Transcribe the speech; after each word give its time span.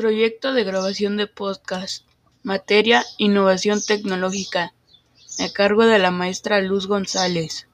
Proyecto 0.00 0.54
de 0.54 0.64
grabación 0.64 1.18
de 1.18 1.26
podcast. 1.26 2.06
Materia: 2.42 3.02
Innovación 3.18 3.82
tecnológica. 3.86 4.72
A 5.38 5.52
cargo 5.52 5.84
de 5.84 5.98
la 5.98 6.10
maestra 6.10 6.62
Luz 6.62 6.86
González. 6.86 7.68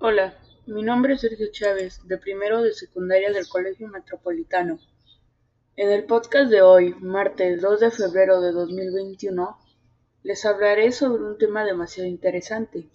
Hola, 0.00 0.36
mi 0.66 0.82
nombre 0.82 1.14
es 1.14 1.20
Sergio 1.20 1.46
Chávez, 1.52 2.00
de 2.08 2.18
primero 2.18 2.60
de 2.60 2.72
secundaria 2.72 3.30
del 3.30 3.46
Colegio 3.46 3.86
Metropolitano. 3.86 4.80
En 5.76 5.92
el 5.92 6.06
podcast 6.06 6.50
de 6.50 6.60
hoy, 6.60 6.92
martes 6.98 7.62
2 7.62 7.78
de 7.78 7.90
febrero 7.92 8.40
de 8.40 8.50
2021, 8.50 9.56
les 10.24 10.44
hablaré 10.44 10.90
sobre 10.90 11.22
un 11.22 11.38
tema 11.38 11.64
demasiado 11.64 12.08
interesante, 12.08 12.90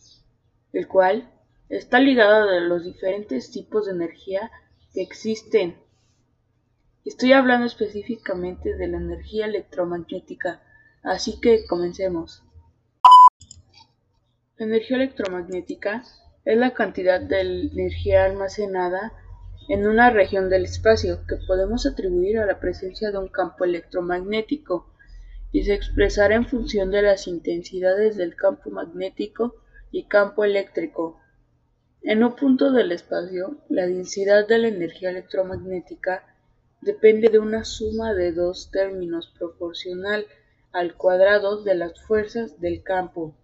el 0.73 0.86
cual 0.89 1.32
está 1.70 2.02
ligado 2.02 2.50
a 2.50 2.59
los 2.59 2.84
diferentes 2.84 3.51
tipos 3.51 3.86
de 3.86 3.93
energía 3.93 4.51
que 4.93 5.01
existen 5.01 5.86
Estoy 7.07 7.32
hablando 7.32 7.66
específicamente 7.66 8.75
de 8.75 8.86
la 8.86 8.97
energía 8.97 9.46
electromagnética, 9.46 10.61
así 11.04 11.39
que 11.39 11.65
comencemos. 11.65 12.43
La 14.57 14.65
energía 14.65 14.98
electromagnética 14.98 16.04
es 16.43 16.57
la 16.57 16.74
cantidad 16.74 17.21
de 17.21 17.39
energía 17.71 18.25
almacenada 18.25 19.14
en 19.70 19.88
una 19.88 20.10
región 20.10 20.50
del 20.50 20.65
espacio 20.65 21.25
que 21.29 21.38
podemos 21.48 21.86
atribuir 21.86 22.39
a 22.39 22.46
la 22.46 22.60
presencia 22.60 23.10
de 23.10 23.20
un 23.20 23.29
campo 23.29 23.64
electromagnético 23.64 24.93
y 25.54 25.64
se 25.64 25.76
expresará 25.76 26.36
en 26.36 26.46
función 26.46 26.92
de 26.92 27.04
las 27.04 27.26
intensidades 27.28 28.18
del 28.18 28.36
campo 28.36 28.70
magnético 28.70 29.56
y 29.92 30.10
campo 30.10 30.43
eléctrico. 30.43 31.21
En 32.02 32.22
un 32.26 32.36
punto 32.36 32.73
del 32.73 32.92
espacio, 32.92 33.59
la 33.70 33.88
densidad 33.88 34.45
de 34.45 34.58
la 34.58 34.68
energía 34.68 35.12
electromagnética 35.12 36.34
depende 36.81 37.30
de 37.30 37.39
una 37.39 37.66
suma 37.66 38.14
de 38.14 38.31
dos 38.31 38.70
términos 38.72 39.33
proporcional 39.38 40.25
al 40.72 40.95
cuadrado 40.95 41.64
de 41.64 41.75
las 41.75 42.00
fuerzas 42.02 42.59
del 42.59 42.84
campo. 42.84 43.36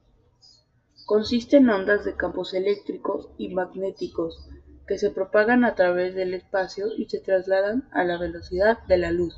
Consiste 1.06 1.58
en 1.58 1.70
ondas 1.70 2.06
de 2.06 2.16
campos 2.16 2.54
eléctricos 2.54 3.30
y 3.38 3.54
magnéticos 3.54 4.48
que 4.88 4.98
se 4.98 5.12
propagan 5.12 5.66
a 5.66 5.76
través 5.76 6.16
del 6.16 6.34
espacio 6.34 6.88
y 6.96 7.10
se 7.10 7.20
trasladan 7.20 7.90
a 7.92 8.04
la 8.04 8.18
velocidad 8.18 8.80
de 8.88 8.98
la 8.98 9.12
luz. 9.12 9.36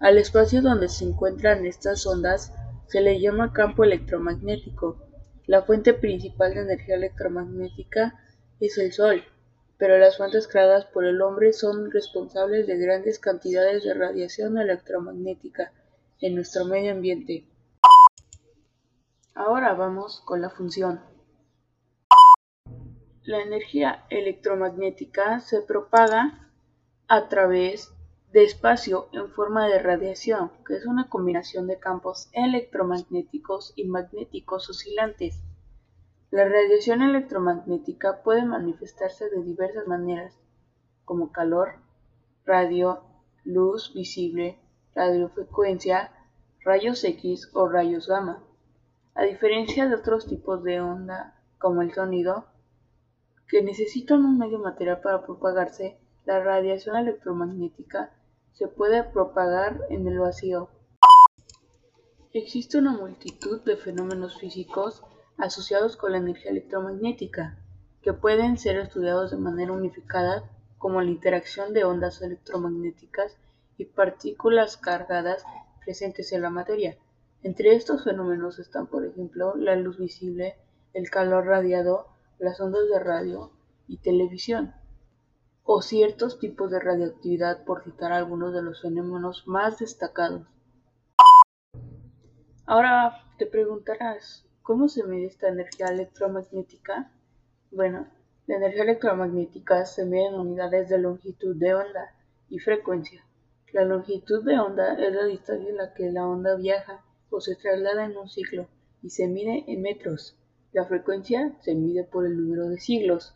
Al 0.00 0.18
espacio 0.18 0.62
donde 0.62 0.88
se 0.88 1.04
encuentran 1.04 1.66
estas 1.66 2.06
ondas 2.06 2.52
se 2.86 3.00
le 3.00 3.20
llama 3.20 3.52
campo 3.52 3.84
electromagnético. 3.84 5.04
La 5.46 5.62
fuente 5.62 5.94
principal 5.94 6.54
de 6.54 6.60
energía 6.60 6.94
electromagnética 6.94 8.18
es 8.60 8.78
el 8.78 8.92
Sol 8.92 9.22
pero 9.78 9.96
las 9.96 10.16
fuentes 10.16 10.48
creadas 10.48 10.84
por 10.86 11.04
el 11.04 11.22
hombre 11.22 11.52
son 11.52 11.90
responsables 11.90 12.66
de 12.66 12.76
grandes 12.76 13.18
cantidades 13.18 13.84
de 13.84 13.94
radiación 13.94 14.58
electromagnética 14.58 15.72
en 16.20 16.34
nuestro 16.34 16.64
medio 16.64 16.92
ambiente. 16.92 17.46
Ahora 19.34 19.72
vamos 19.74 20.20
con 20.26 20.42
la 20.42 20.50
función. 20.50 21.00
La 23.22 23.40
energía 23.40 24.04
electromagnética 24.10 25.38
se 25.40 25.62
propaga 25.62 26.50
a 27.06 27.28
través 27.28 27.92
de 28.32 28.42
espacio 28.42 29.08
en 29.12 29.30
forma 29.30 29.68
de 29.68 29.78
radiación, 29.78 30.50
que 30.66 30.74
es 30.74 30.86
una 30.86 31.08
combinación 31.08 31.66
de 31.66 31.78
campos 31.78 32.28
electromagnéticos 32.32 33.72
y 33.76 33.84
magnéticos 33.84 34.68
oscilantes. 34.68 35.40
La 36.30 36.46
radiación 36.46 37.00
electromagnética 37.00 38.22
puede 38.22 38.44
manifestarse 38.44 39.30
de 39.30 39.42
diversas 39.42 39.86
maneras, 39.86 40.38
como 41.06 41.32
calor, 41.32 41.76
radio, 42.44 43.02
luz 43.44 43.94
visible, 43.94 44.58
radiofrecuencia, 44.94 46.12
rayos 46.60 47.02
X 47.02 47.50
o 47.54 47.66
rayos 47.66 48.08
gamma. 48.08 48.44
A 49.14 49.22
diferencia 49.22 49.88
de 49.88 49.94
otros 49.94 50.26
tipos 50.26 50.62
de 50.64 50.82
onda, 50.82 51.34
como 51.58 51.80
el 51.80 51.94
sonido, 51.94 52.44
que 53.48 53.62
necesitan 53.62 54.22
un 54.26 54.36
medio 54.36 54.58
material 54.58 55.00
para 55.00 55.24
propagarse, 55.24 55.98
la 56.26 56.44
radiación 56.44 56.96
electromagnética 56.96 58.12
se 58.52 58.68
puede 58.68 59.02
propagar 59.02 59.80
en 59.88 60.06
el 60.06 60.18
vacío. 60.18 60.68
Existe 62.34 62.76
una 62.76 62.92
multitud 62.92 63.62
de 63.64 63.78
fenómenos 63.78 64.38
físicos 64.38 65.02
asociados 65.38 65.96
con 65.96 66.12
la 66.12 66.18
energía 66.18 66.50
electromagnética, 66.50 67.56
que 68.02 68.12
pueden 68.12 68.58
ser 68.58 68.76
estudiados 68.76 69.30
de 69.30 69.36
manera 69.36 69.72
unificada 69.72 70.50
como 70.78 71.00
la 71.00 71.10
interacción 71.10 71.72
de 71.72 71.84
ondas 71.84 72.20
electromagnéticas 72.22 73.36
y 73.76 73.84
partículas 73.84 74.76
cargadas 74.76 75.44
presentes 75.84 76.32
en 76.32 76.42
la 76.42 76.50
materia. 76.50 76.98
Entre 77.42 77.74
estos 77.74 78.04
fenómenos 78.04 78.58
están, 78.58 78.88
por 78.88 79.04
ejemplo, 79.06 79.54
la 79.56 79.76
luz 79.76 79.98
visible, 79.98 80.56
el 80.92 81.10
calor 81.10 81.46
radiado, 81.46 82.08
las 82.38 82.60
ondas 82.60 82.88
de 82.88 82.98
radio 82.98 83.52
y 83.86 83.98
televisión, 83.98 84.74
o 85.62 85.82
ciertos 85.82 86.38
tipos 86.38 86.70
de 86.70 86.80
radioactividad, 86.80 87.64
por 87.64 87.84
citar 87.84 88.12
algunos 88.12 88.52
de 88.54 88.62
los 88.62 88.82
fenómenos 88.82 89.46
más 89.46 89.78
destacados. 89.78 90.46
Ahora 92.66 93.22
te 93.38 93.46
preguntarás, 93.46 94.47
¿Cómo 94.68 94.86
se 94.86 95.02
mide 95.02 95.28
esta 95.28 95.48
energía 95.48 95.86
electromagnética? 95.86 97.10
Bueno, 97.70 98.06
la 98.46 98.56
energía 98.56 98.82
electromagnética 98.82 99.86
se 99.86 100.04
mide 100.04 100.26
en 100.26 100.34
unidades 100.34 100.90
de 100.90 100.98
longitud 100.98 101.56
de 101.56 101.72
onda 101.72 102.14
y 102.50 102.58
frecuencia. 102.58 103.24
La 103.72 103.86
longitud 103.86 104.44
de 104.44 104.58
onda 104.58 104.92
es 104.92 105.14
la 105.14 105.24
distancia 105.24 105.70
en 105.70 105.78
la 105.78 105.94
que 105.94 106.12
la 106.12 106.28
onda 106.28 106.54
viaja 106.54 107.02
o 107.30 107.40
se 107.40 107.56
traslada 107.56 108.04
en 108.04 108.18
un 108.18 108.28
ciclo 108.28 108.68
y 109.02 109.08
se 109.08 109.26
mide 109.26 109.64
en 109.68 109.80
metros. 109.80 110.36
La 110.72 110.84
frecuencia 110.84 111.56
se 111.62 111.74
mide 111.74 112.04
por 112.04 112.26
el 112.26 112.36
número 112.36 112.68
de 112.68 112.78
siglos 112.78 113.34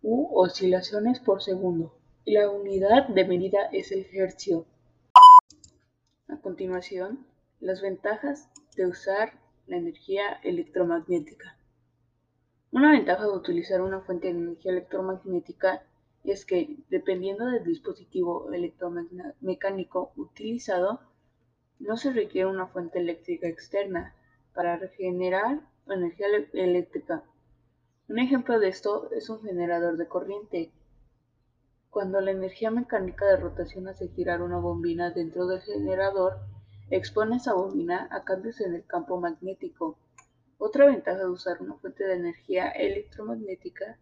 u 0.00 0.28
oscilaciones 0.32 1.18
por 1.18 1.42
segundo 1.42 1.92
y 2.24 2.34
la 2.34 2.48
unidad 2.48 3.08
de 3.08 3.24
medida 3.24 3.66
es 3.72 3.90
el 3.90 4.06
hercio. 4.12 4.64
A 6.28 6.36
continuación, 6.36 7.26
las 7.58 7.82
ventajas 7.82 8.48
de 8.76 8.86
usar 8.86 9.41
la 9.72 9.78
energía 9.78 10.38
electromagnética. 10.42 11.56
Una 12.72 12.92
ventaja 12.92 13.22
de 13.22 13.30
utilizar 13.30 13.80
una 13.80 14.02
fuente 14.02 14.26
de 14.26 14.38
energía 14.38 14.70
electromagnética 14.70 15.82
es 16.24 16.44
que, 16.44 16.76
dependiendo 16.90 17.46
del 17.46 17.64
dispositivo 17.64 18.52
electromecánico 18.52 20.12
utilizado, 20.16 21.00
no 21.78 21.96
se 21.96 22.12
requiere 22.12 22.50
una 22.50 22.66
fuente 22.66 22.98
eléctrica 22.98 23.48
externa 23.48 24.14
para 24.54 24.76
generar 24.88 25.62
energía 25.88 26.26
eléctrica. 26.52 27.24
Un 28.08 28.18
ejemplo 28.18 28.60
de 28.60 28.68
esto 28.68 29.10
es 29.12 29.30
un 29.30 29.40
generador 29.40 29.96
de 29.96 30.06
corriente. 30.06 30.70
Cuando 31.88 32.20
la 32.20 32.32
energía 32.32 32.70
mecánica 32.70 33.24
de 33.24 33.38
rotación 33.38 33.88
hace 33.88 34.08
girar 34.08 34.42
una 34.42 34.58
bombina 34.58 35.12
dentro 35.12 35.46
del 35.46 35.62
generador, 35.62 36.40
expone 36.94 37.36
esa 37.36 37.54
bobina 37.54 38.06
a 38.10 38.22
cambios 38.22 38.60
en 38.60 38.74
el 38.74 38.84
campo 38.86 39.18
magnético. 39.18 39.98
Otra 40.58 40.84
ventaja 40.84 41.20
de 41.20 41.30
usar 41.30 41.62
una 41.62 41.76
fuente 41.76 42.04
de 42.04 42.14
energía 42.14 42.68
electromagnética 42.68 43.98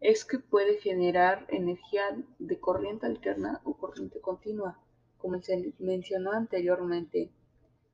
es 0.00 0.24
que 0.24 0.38
puede 0.38 0.78
generar 0.78 1.44
energía 1.48 2.04
de 2.38 2.58
corriente 2.58 3.04
alterna 3.04 3.60
o 3.64 3.76
corriente 3.76 4.22
continua, 4.22 4.78
como 5.18 5.42
se 5.42 5.74
mencionó 5.78 6.32
anteriormente. 6.32 7.30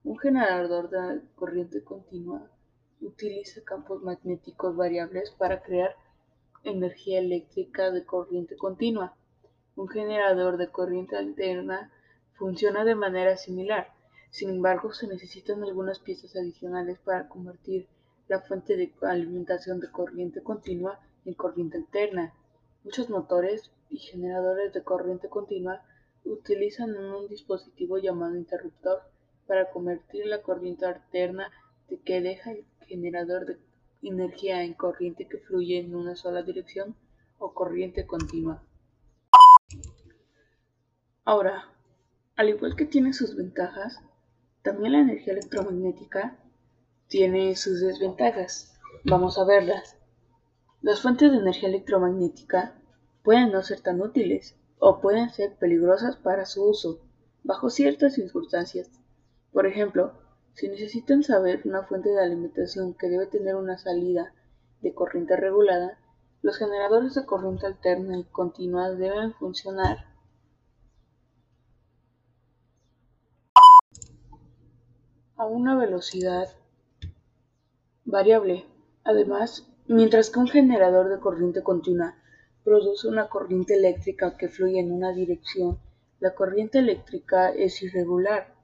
Un 0.04 0.16
generador 0.18 0.90
de 0.90 1.22
corriente 1.34 1.82
continua 1.82 2.48
utiliza 3.00 3.64
campos 3.64 4.00
magnéticos 4.02 4.76
variables 4.76 5.32
para 5.32 5.60
crear 5.60 5.96
energía 6.62 7.18
eléctrica 7.18 7.90
de 7.90 8.04
corriente 8.04 8.56
continua. 8.56 9.16
Un 9.74 9.88
generador 9.88 10.56
de 10.56 10.70
corriente 10.70 11.16
alterna 11.16 11.90
funciona 12.34 12.84
de 12.84 12.94
manera 12.94 13.36
similar, 13.36 13.93
sin 14.34 14.50
embargo, 14.50 14.92
se 14.92 15.06
necesitan 15.06 15.62
algunas 15.62 16.00
piezas 16.00 16.34
adicionales 16.34 16.98
para 16.98 17.28
convertir 17.28 17.86
la 18.26 18.40
fuente 18.40 18.76
de 18.76 18.92
alimentación 19.02 19.78
de 19.78 19.92
corriente 19.92 20.42
continua 20.42 20.98
en 21.24 21.34
corriente 21.34 21.76
alterna. 21.76 22.34
Muchos 22.82 23.08
motores 23.10 23.70
y 23.90 23.98
generadores 23.98 24.72
de 24.72 24.82
corriente 24.82 25.28
continua 25.28 25.84
utilizan 26.24 26.96
un 26.96 27.28
dispositivo 27.28 27.98
llamado 27.98 28.34
interruptor 28.34 29.02
para 29.46 29.70
convertir 29.70 30.26
la 30.26 30.42
corriente 30.42 30.84
alterna 30.84 31.52
que 32.04 32.20
deja 32.20 32.50
el 32.50 32.66
generador 32.88 33.46
de 33.46 33.60
energía 34.02 34.64
en 34.64 34.74
corriente 34.74 35.28
que 35.28 35.38
fluye 35.38 35.78
en 35.78 35.94
una 35.94 36.16
sola 36.16 36.42
dirección 36.42 36.96
o 37.38 37.54
corriente 37.54 38.04
continua. 38.04 38.64
Ahora, 41.24 41.72
al 42.34 42.48
igual 42.48 42.74
que 42.74 42.84
tiene 42.84 43.12
sus 43.12 43.36
ventajas, 43.36 44.02
también 44.64 44.92
la 44.92 45.00
energía 45.00 45.34
electromagnética 45.34 46.38
tiene 47.06 47.54
sus 47.54 47.82
desventajas. 47.82 48.74
Vamos 49.04 49.38
a 49.38 49.44
verlas. 49.44 49.98
Las 50.80 51.02
fuentes 51.02 51.30
de 51.30 51.36
energía 51.36 51.68
electromagnética 51.68 52.74
pueden 53.22 53.52
no 53.52 53.62
ser 53.62 53.82
tan 53.82 54.00
útiles 54.00 54.56
o 54.78 55.02
pueden 55.02 55.28
ser 55.28 55.54
peligrosas 55.56 56.16
para 56.16 56.46
su 56.46 56.64
uso. 56.64 57.00
bajo 57.42 57.68
ciertas 57.68 58.14
circunstancias. 58.14 58.90
Por 59.52 59.66
ejemplo, 59.66 60.14
si 60.54 60.66
necesitan 60.68 61.22
saber 61.22 61.60
una 61.66 61.82
fuente 61.82 62.08
de 62.08 62.22
alimentación 62.22 62.94
que 62.94 63.10
debe 63.10 63.26
tener 63.26 63.56
una 63.56 63.76
salida 63.76 64.32
de 64.80 64.94
corriente 64.94 65.36
regulada, 65.36 65.98
los 66.40 66.56
generadores 66.56 67.12
de 67.14 67.26
corriente 67.26 67.66
alterna 67.66 68.16
y 68.16 68.24
continua 68.24 68.90
deben 68.92 69.34
funcionar 69.34 70.13
a 75.36 75.46
una 75.46 75.76
velocidad 75.76 76.48
variable. 78.04 78.66
Además, 79.04 79.68
mientras 79.86 80.30
que 80.30 80.38
un 80.38 80.48
generador 80.48 81.08
de 81.08 81.18
corriente 81.18 81.62
continua 81.62 82.14
produce 82.62 83.08
una 83.08 83.28
corriente 83.28 83.74
eléctrica 83.74 84.36
que 84.36 84.48
fluye 84.48 84.78
en 84.78 84.92
una 84.92 85.12
dirección, 85.12 85.78
la 86.20 86.34
corriente 86.34 86.78
eléctrica 86.78 87.50
es 87.50 87.82
irregular. 87.82 88.54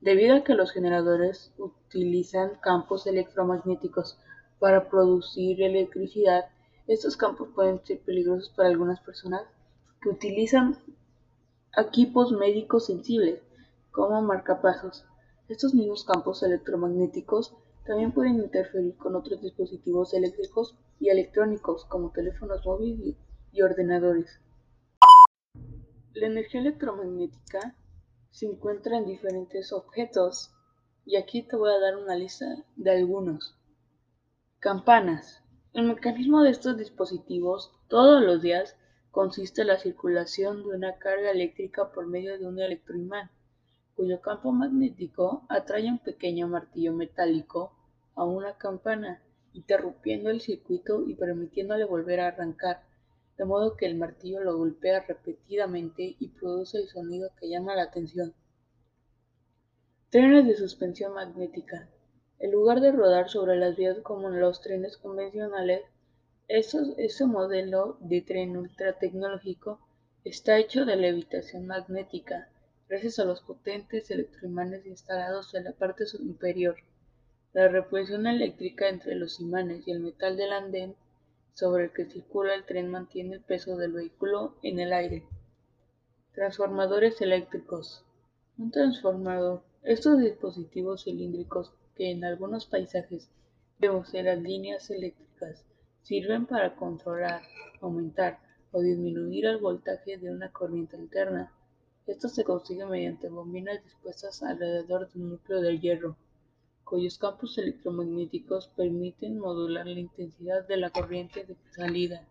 Debido 0.00 0.36
a 0.36 0.44
que 0.44 0.54
los 0.54 0.72
generadores 0.72 1.52
utilizan 1.58 2.56
campos 2.60 3.06
electromagnéticos 3.06 4.18
para 4.58 4.88
producir 4.88 5.62
electricidad, 5.62 6.46
estos 6.86 7.16
campos 7.16 7.48
pueden 7.54 7.84
ser 7.84 8.00
peligrosos 8.00 8.50
para 8.50 8.68
algunas 8.68 9.00
personas 9.00 9.42
que 10.00 10.08
utilizan 10.08 10.78
equipos 11.76 12.32
médicos 12.32 12.86
sensibles, 12.86 13.40
como 13.90 14.22
marcapasos. 14.22 15.04
Estos 15.52 15.74
mismos 15.74 16.06
campos 16.06 16.42
electromagnéticos 16.42 17.54
también 17.84 18.12
pueden 18.12 18.36
interferir 18.36 18.96
con 18.96 19.14
otros 19.14 19.42
dispositivos 19.42 20.14
eléctricos 20.14 20.78
y 20.98 21.10
electrónicos 21.10 21.84
como 21.84 22.10
teléfonos 22.10 22.64
móviles 22.64 23.16
y 23.52 23.60
ordenadores. 23.60 24.40
La 26.14 26.28
energía 26.28 26.62
electromagnética 26.62 27.76
se 28.30 28.46
encuentra 28.46 28.96
en 28.96 29.04
diferentes 29.04 29.74
objetos 29.74 30.54
y 31.04 31.16
aquí 31.16 31.42
te 31.42 31.56
voy 31.56 31.70
a 31.70 31.80
dar 31.80 31.98
una 31.98 32.16
lista 32.16 32.46
de 32.76 32.90
algunos. 32.90 33.54
Campanas. 34.58 35.44
El 35.74 35.84
mecanismo 35.84 36.42
de 36.42 36.48
estos 36.48 36.78
dispositivos 36.78 37.74
todos 37.88 38.22
los 38.22 38.40
días 38.40 38.74
consiste 39.10 39.60
en 39.60 39.66
la 39.66 39.78
circulación 39.78 40.62
de 40.62 40.76
una 40.76 40.96
carga 40.96 41.30
eléctrica 41.30 41.92
por 41.92 42.06
medio 42.06 42.38
de 42.38 42.46
un 42.46 42.58
electroimán 42.58 43.30
cuyo 43.94 44.20
campo 44.20 44.52
magnético 44.52 45.44
atrae 45.48 45.88
un 45.88 45.98
pequeño 45.98 46.48
martillo 46.48 46.92
metálico 46.92 47.72
a 48.14 48.24
una 48.24 48.56
campana, 48.56 49.22
interrumpiendo 49.52 50.30
el 50.30 50.40
circuito 50.40 51.02
y 51.06 51.14
permitiéndole 51.14 51.84
volver 51.84 52.20
a 52.20 52.28
arrancar, 52.28 52.82
de 53.36 53.44
modo 53.44 53.76
que 53.76 53.86
el 53.86 53.96
martillo 53.96 54.40
lo 54.40 54.56
golpea 54.56 55.00
repetidamente 55.00 56.16
y 56.18 56.28
produce 56.28 56.78
el 56.78 56.88
sonido 56.88 57.30
que 57.38 57.48
llama 57.48 57.76
la 57.76 57.84
atención. 57.84 58.34
Trenes 60.10 60.46
de 60.46 60.56
suspensión 60.56 61.14
magnética. 61.14 61.88
En 62.38 62.50
lugar 62.52 62.80
de 62.80 62.92
rodar 62.92 63.28
sobre 63.28 63.56
las 63.56 63.76
vías 63.76 63.98
como 64.02 64.28
en 64.28 64.40
los 64.40 64.60
trenes 64.60 64.96
convencionales, 64.96 65.82
este 66.48 67.24
modelo 67.24 67.96
de 68.00 68.20
tren 68.20 68.56
ultra 68.56 68.98
tecnológico 68.98 69.80
está 70.24 70.58
hecho 70.58 70.84
de 70.84 70.96
levitación 70.96 71.66
magnética 71.66 72.48
gracias 72.92 73.18
a 73.18 73.24
los 73.24 73.40
potentes 73.40 74.10
electroimanes 74.10 74.84
instalados 74.84 75.54
en 75.54 75.64
la 75.64 75.72
parte 75.72 76.04
superior. 76.04 76.76
La 77.54 77.66
repulsión 77.68 78.26
eléctrica 78.26 78.86
entre 78.90 79.14
los 79.14 79.40
imanes 79.40 79.88
y 79.88 79.92
el 79.92 80.00
metal 80.00 80.36
del 80.36 80.52
andén 80.52 80.94
sobre 81.54 81.84
el 81.84 81.92
que 81.92 82.04
circula 82.04 82.54
el 82.54 82.66
tren 82.66 82.90
mantiene 82.90 83.36
el 83.36 83.40
peso 83.40 83.78
del 83.78 83.92
vehículo 83.92 84.58
en 84.62 84.78
el 84.78 84.92
aire. 84.92 85.24
Transformadores 86.34 87.18
eléctricos. 87.22 88.04
Un 88.58 88.70
transformador. 88.70 89.62
Estos 89.82 90.18
dispositivos 90.18 91.04
cilíndricos 91.04 91.72
que 91.96 92.10
en 92.10 92.22
algunos 92.24 92.66
paisajes 92.66 93.30
vemos 93.78 94.12
en 94.12 94.26
las 94.26 94.38
líneas 94.38 94.90
eléctricas 94.90 95.64
sirven 96.02 96.44
para 96.44 96.76
controlar, 96.76 97.40
aumentar 97.80 98.38
o 98.70 98.82
disminuir 98.82 99.46
el 99.46 99.56
voltaje 99.56 100.18
de 100.18 100.30
una 100.30 100.52
corriente 100.52 100.98
alterna 100.98 101.50
esto 102.06 102.28
se 102.28 102.44
consigue 102.44 102.84
mediante 102.84 103.28
bobinas 103.28 103.82
dispuestas 103.84 104.42
alrededor 104.42 105.10
de 105.12 105.20
un 105.20 105.30
núcleo 105.30 105.60
de 105.60 105.78
hierro, 105.78 106.16
cuyos 106.84 107.16
campos 107.16 107.56
electromagnéticos 107.58 108.68
permiten 108.68 109.38
modular 109.38 109.86
la 109.86 110.00
intensidad 110.00 110.66
de 110.66 110.76
la 110.76 110.90
corriente 110.90 111.44
de 111.44 111.56
salida. 111.70 112.26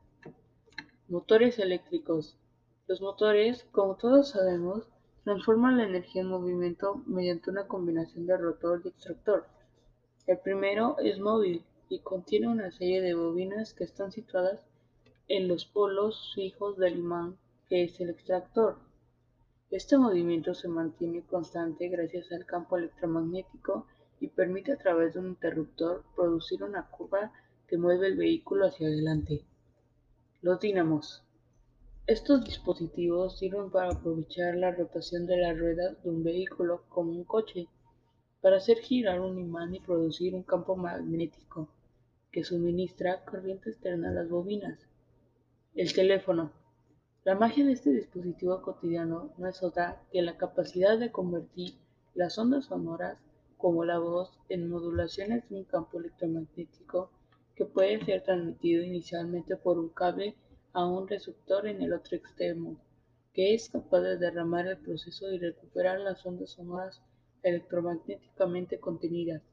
Motores 1.07 1.57
eléctricos. 1.57 2.37
Los 2.87 3.01
motores, 3.01 3.65
como 3.71 3.95
todos 3.95 4.29
sabemos, 4.29 4.87
transforman 5.23 5.77
la 5.77 5.85
energía 5.85 6.21
en 6.21 6.27
movimiento 6.27 7.01
mediante 7.05 7.49
una 7.49 7.67
combinación 7.67 8.25
de 8.25 8.37
rotor 8.37 8.81
y 8.83 8.89
extractor. 8.89 9.45
El 10.27 10.39
primero 10.39 10.97
es 10.99 11.19
móvil 11.19 11.63
y 11.89 11.99
contiene 11.99 12.47
una 12.47 12.71
serie 12.71 13.01
de 13.01 13.15
bobinas 13.15 13.73
que 13.73 13.83
están 13.83 14.11
situadas 14.11 14.59
en 15.27 15.47
los 15.47 15.65
polos 15.65 16.33
fijos 16.35 16.77
del 16.77 16.99
imán 16.99 17.37
que 17.69 17.85
es 17.85 17.99
el 18.01 18.09
extractor. 18.09 18.90
Este 19.71 19.97
movimiento 19.97 20.53
se 20.53 20.67
mantiene 20.67 21.23
constante 21.23 21.87
gracias 21.87 22.29
al 22.33 22.45
campo 22.45 22.77
electromagnético 22.77 23.87
y 24.19 24.27
permite 24.27 24.73
a 24.73 24.77
través 24.77 25.13
de 25.13 25.21
un 25.21 25.27
interruptor 25.29 26.03
producir 26.13 26.61
una 26.61 26.89
curva 26.89 27.31
que 27.69 27.77
mueve 27.77 28.07
el 28.07 28.17
vehículo 28.17 28.65
hacia 28.65 28.87
adelante. 28.87 29.45
Los 30.41 30.59
dínamos. 30.59 31.23
Estos 32.05 32.43
dispositivos 32.43 33.39
sirven 33.39 33.71
para 33.71 33.91
aprovechar 33.91 34.55
la 34.55 34.71
rotación 34.71 35.25
de 35.25 35.37
las 35.37 35.57
ruedas 35.57 36.03
de 36.03 36.09
un 36.09 36.21
vehículo 36.21 36.83
como 36.89 37.11
un 37.11 37.23
coche, 37.23 37.69
para 38.41 38.57
hacer 38.57 38.79
girar 38.79 39.21
un 39.21 39.39
imán 39.39 39.73
y 39.73 39.79
producir 39.79 40.35
un 40.35 40.43
campo 40.43 40.75
magnético 40.75 41.69
que 42.29 42.43
suministra 42.43 43.23
corriente 43.23 43.69
externa 43.69 44.09
a 44.09 44.13
las 44.13 44.29
bobinas. 44.29 44.79
El 45.75 45.93
teléfono. 45.93 46.51
La 47.23 47.35
magia 47.35 47.63
de 47.63 47.73
este 47.73 47.91
dispositivo 47.91 48.63
cotidiano 48.63 49.31
no 49.37 49.47
es 49.47 49.61
otra 49.61 50.01
que 50.11 50.23
la 50.23 50.37
capacidad 50.37 50.97
de 50.97 51.11
convertir 51.11 51.75
las 52.15 52.39
ondas 52.39 52.65
sonoras, 52.65 53.19
como 53.57 53.85
la 53.85 53.99
voz, 53.99 54.31
en 54.49 54.67
modulaciones 54.67 55.47
de 55.47 55.57
un 55.57 55.63
campo 55.65 55.99
electromagnético 55.99 57.11
que 57.55 57.65
puede 57.65 58.03
ser 58.03 58.23
transmitido 58.23 58.83
inicialmente 58.83 59.55
por 59.55 59.77
un 59.77 59.89
cable 59.89 60.35
a 60.73 60.87
un 60.87 61.07
receptor 61.07 61.67
en 61.67 61.83
el 61.83 61.93
otro 61.93 62.17
extremo, 62.17 62.77
que 63.33 63.53
es 63.53 63.69
capaz 63.69 63.99
de 63.99 64.17
derramar 64.17 64.65
el 64.65 64.77
proceso 64.77 65.31
y 65.31 65.37
recuperar 65.37 65.99
las 65.99 66.25
ondas 66.25 66.49
sonoras 66.49 67.03
electromagnéticamente 67.43 68.79
contenidas. 68.79 69.43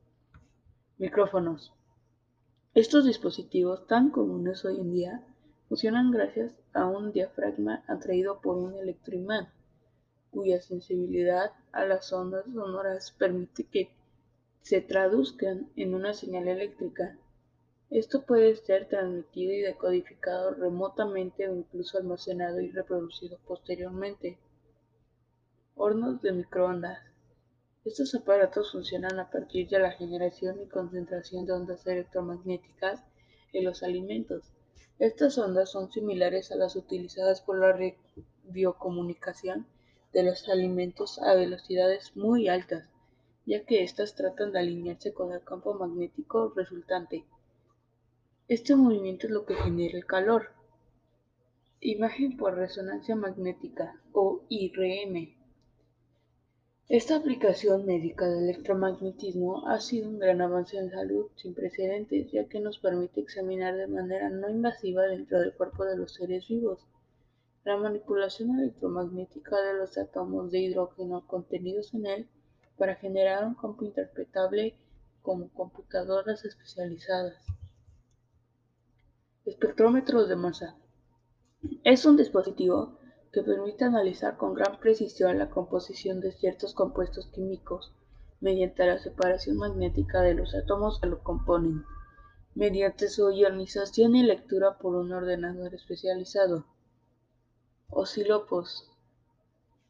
Micrófonos. 0.96 1.74
Estos 2.72 3.04
dispositivos 3.04 3.86
tan 3.86 4.08
comunes 4.08 4.64
hoy 4.64 4.80
en 4.80 4.92
día 4.94 5.27
funcionan 5.68 6.10
gracias 6.10 6.54
a 6.72 6.86
un 6.86 7.12
diafragma 7.12 7.84
atraído 7.86 8.40
por 8.40 8.56
un 8.56 8.74
electroimán, 8.74 9.48
cuya 10.30 10.62
sensibilidad 10.62 11.52
a 11.72 11.84
las 11.84 12.10
ondas 12.12 12.46
sonoras 12.46 13.14
permite 13.18 13.64
que 13.64 13.90
se 14.62 14.80
traduzcan 14.80 15.68
en 15.76 15.94
una 15.94 16.14
señal 16.14 16.48
eléctrica. 16.48 17.18
Esto 17.90 18.24
puede 18.24 18.56
ser 18.56 18.88
transmitido 18.88 19.52
y 19.52 19.60
decodificado 19.60 20.52
remotamente 20.52 21.48
o 21.48 21.54
incluso 21.54 21.98
almacenado 21.98 22.60
y 22.60 22.70
reproducido 22.70 23.38
posteriormente. 23.46 24.38
Hornos 25.74 26.20
de 26.22 26.32
microondas. 26.32 26.98
Estos 27.84 28.14
aparatos 28.14 28.72
funcionan 28.72 29.18
a 29.18 29.30
partir 29.30 29.68
de 29.68 29.78
la 29.78 29.92
generación 29.92 30.60
y 30.60 30.66
concentración 30.66 31.46
de 31.46 31.52
ondas 31.52 31.86
electromagnéticas 31.86 33.02
en 33.52 33.64
los 33.64 33.82
alimentos 33.82 34.52
estas 34.98 35.38
ondas 35.38 35.70
son 35.70 35.90
similares 35.90 36.50
a 36.50 36.56
las 36.56 36.76
utilizadas 36.76 37.40
por 37.40 37.58
la 37.58 37.72
radiocomunicación 37.72 39.66
de 40.12 40.24
los 40.24 40.48
alimentos 40.48 41.18
a 41.20 41.34
velocidades 41.34 42.16
muy 42.16 42.48
altas, 42.48 42.88
ya 43.46 43.64
que 43.64 43.82
éstas 43.82 44.14
tratan 44.14 44.52
de 44.52 44.58
alinearse 44.58 45.14
con 45.14 45.32
el 45.32 45.42
campo 45.44 45.74
magnético 45.74 46.52
resultante. 46.56 47.24
Este 48.48 48.74
movimiento 48.74 49.26
es 49.26 49.32
lo 49.32 49.44
que 49.46 49.54
genera 49.54 49.96
el 49.96 50.06
calor. 50.06 50.50
Imagen 51.80 52.36
por 52.36 52.54
resonancia 52.54 53.14
magnética 53.14 54.00
o 54.12 54.42
IRM 54.48 55.37
esta 56.88 57.16
aplicación 57.16 57.84
médica 57.86 58.26
del 58.26 58.44
electromagnetismo 58.44 59.68
ha 59.68 59.80
sido 59.80 60.08
un 60.08 60.18
gran 60.18 60.40
avance 60.40 60.78
en 60.78 60.90
salud 60.90 61.26
sin 61.36 61.54
precedentes, 61.54 62.30
ya 62.32 62.48
que 62.48 62.60
nos 62.60 62.78
permite 62.78 63.20
examinar 63.20 63.76
de 63.76 63.86
manera 63.86 64.30
no 64.30 64.48
invasiva 64.48 65.02
dentro 65.02 65.40
del 65.40 65.52
cuerpo 65.52 65.84
de 65.84 65.96
los 65.96 66.14
seres 66.14 66.48
vivos 66.48 66.80
la 67.68 67.76
manipulación 67.76 68.58
electromagnética 68.58 69.60
de 69.60 69.74
los 69.74 69.98
átomos 69.98 70.50
de 70.50 70.60
hidrógeno 70.60 71.26
contenidos 71.26 71.92
en 71.92 72.06
él 72.06 72.28
para 72.78 72.94
generar 72.94 73.44
un 73.44 73.54
campo 73.54 73.84
interpretable 73.84 74.74
como 75.20 75.50
computadoras 75.50 76.46
especializadas. 76.46 77.44
Espectrómetros 79.44 80.30
de 80.30 80.36
masa. 80.36 80.76
Es 81.84 82.06
un 82.06 82.16
dispositivo 82.16 82.97
que 83.32 83.42
permite 83.42 83.84
analizar 83.84 84.36
con 84.36 84.54
gran 84.54 84.78
precisión 84.78 85.38
la 85.38 85.50
composición 85.50 86.20
de 86.20 86.32
ciertos 86.32 86.74
compuestos 86.74 87.26
químicos 87.28 87.92
mediante 88.40 88.86
la 88.86 88.98
separación 88.98 89.56
magnética 89.56 90.22
de 90.22 90.34
los 90.34 90.54
átomos 90.54 91.00
que 91.00 91.08
lo 91.08 91.22
componen, 91.22 91.84
mediante 92.54 93.08
su 93.08 93.30
ionización 93.30 94.16
y 94.16 94.22
lectura 94.22 94.78
por 94.78 94.94
un 94.94 95.12
ordenador 95.12 95.74
especializado. 95.74 96.66
Oscilopos. 97.90 98.90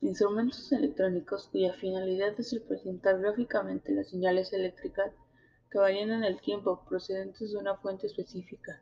Instrumentos 0.01 0.71
electrónicos 0.73 1.49
cuya 1.49 1.73
finalidad 1.75 2.39
es 2.39 2.53
representar 2.53 3.21
gráficamente 3.21 3.93
las 3.93 4.09
señales 4.09 4.53
eléctricas 4.53 5.13
que 5.71 5.79
varían 5.79 6.11
en 6.11 6.25
el 6.25 6.41
tiempo 6.41 6.85
procedentes 6.89 7.51
de 7.51 7.59
una 7.59 7.77
fuente 7.77 8.07
específica. 8.07 8.81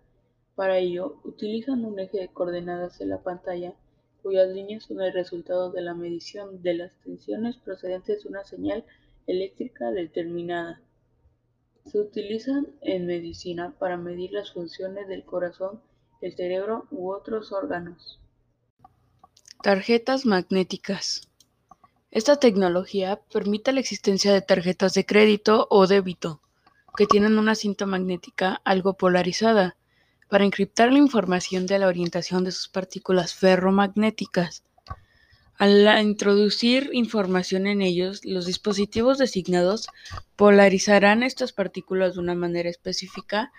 Para 0.55 0.79
ello, 0.79 1.21
utilizan 1.25 1.85
un 1.85 1.99
eje 1.99 2.19
de 2.19 2.29
coordenadas 2.29 3.01
en 3.01 3.09
la 3.09 3.23
pantalla, 3.23 3.75
cuyas 4.27 4.49
líneas 4.49 4.83
son 4.83 5.01
el 5.01 5.13
resultado 5.13 5.71
de 5.71 5.83
la 5.83 5.95
medición 5.95 6.61
de 6.61 6.75
las 6.75 6.91
tensiones 7.05 7.59
procedentes 7.59 8.25
de 8.25 8.29
una 8.29 8.43
señal 8.43 8.85
eléctrica 9.29 9.93
determinada. 9.93 10.81
Se 11.85 12.01
utilizan 12.01 12.67
en 12.81 13.07
medicina 13.07 13.77
para 13.79 13.97
medir 13.97 14.33
las 14.33 14.53
funciones 14.53 15.07
del 15.07 15.25
corazón, 15.25 15.81
el 16.21 16.35
cerebro 16.35 16.89
u 16.91 17.13
otros 17.13 17.53
órganos. 17.53 18.19
Tarjetas 19.63 20.27
magnéticas. 20.27 21.29
Esta 22.11 22.35
tecnología 22.41 23.21
permite 23.33 23.73
la 23.73 23.79
existencia 23.79 24.33
de 24.33 24.43
tarjetas 24.43 24.93
de 24.95 25.07
crédito 25.07 25.69
o 25.71 25.87
débito 25.87 26.41
que 26.97 27.07
tienen 27.07 27.39
una 27.39 27.55
cinta 27.55 27.87
magnética 27.87 28.61
algo 28.65 28.95
polarizada 28.95 29.77
para 30.29 30.45
encriptar 30.45 30.93
la 30.93 30.99
información 30.99 31.67
de 31.67 31.79
la 31.79 31.87
orientación 31.87 32.45
de 32.45 32.53
sus 32.53 32.69
partículas 32.69 33.35
ferromagnéticas. 33.35 34.65
Al 35.59 35.87
introducir 36.03 36.91
información 36.93 37.67
en 37.67 37.81
ellos, 37.81 38.25
los 38.25 38.45
dispositivos 38.45 39.17
designados 39.17 39.89
polarizarán 40.37 41.23
estas 41.23 41.53
partículas 41.53 42.15
de 42.15 42.21
una 42.21 42.35
manera 42.35 42.69
específica 42.69 43.53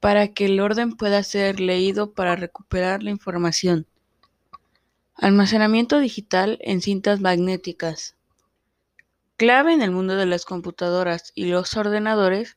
para 0.00 0.28
que 0.28 0.46
el 0.46 0.58
orden 0.60 0.96
pueda 0.96 1.22
ser 1.22 1.60
leído 1.60 2.12
para 2.12 2.36
recuperar 2.36 3.02
la 3.02 3.10
información. 3.10 3.86
Almacenamiento 5.14 6.00
digital 6.00 6.58
en 6.62 6.80
cintas 6.80 7.20
magnéticas. 7.20 8.16
Clave 9.36 9.74
en 9.74 9.82
el 9.82 9.90
mundo 9.90 10.16
de 10.16 10.26
las 10.26 10.44
computadoras 10.44 11.32
y 11.34 11.46
los 11.46 11.76
ordenadores, 11.76 12.56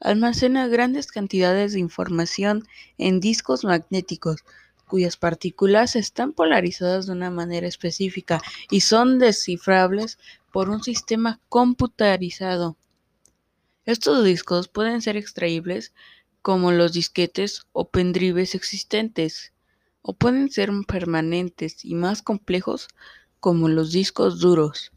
almacena 0.00 0.68
grandes 0.68 1.06
cantidades 1.06 1.72
de 1.72 1.80
información 1.80 2.66
en 2.98 3.20
discos 3.20 3.64
magnéticos, 3.64 4.44
cuyas 4.86 5.16
partículas 5.16 5.96
están 5.96 6.32
polarizadas 6.32 7.06
de 7.06 7.12
una 7.12 7.30
manera 7.30 7.66
específica 7.66 8.40
y 8.70 8.80
son 8.80 9.18
descifrables 9.18 10.18
por 10.52 10.70
un 10.70 10.82
sistema 10.82 11.40
computarizado. 11.48 12.76
Estos 13.84 14.24
discos 14.24 14.68
pueden 14.68 15.02
ser 15.02 15.16
extraíbles 15.16 15.92
como 16.42 16.72
los 16.72 16.92
disquetes 16.92 17.66
o 17.72 17.88
pendrives 17.88 18.54
existentes, 18.54 19.52
o 20.02 20.12
pueden 20.12 20.50
ser 20.50 20.70
permanentes 20.86 21.84
y 21.84 21.94
más 21.94 22.22
complejos 22.22 22.88
como 23.40 23.68
los 23.68 23.90
discos 23.90 24.38
duros. 24.38 24.92